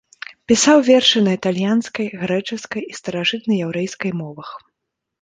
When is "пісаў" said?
0.51-0.79